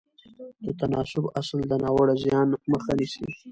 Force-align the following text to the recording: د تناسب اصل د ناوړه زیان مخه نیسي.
د 0.65 0.67
تناسب 0.79 1.23
اصل 1.39 1.59
د 1.67 1.73
ناوړه 1.83 2.15
زیان 2.23 2.47
مخه 2.71 2.91
نیسي. 2.99 3.25